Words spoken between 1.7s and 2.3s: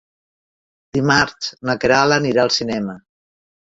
na Queralt